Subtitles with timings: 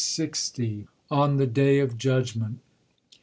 [0.03, 2.57] 217 On the Day of Judgment.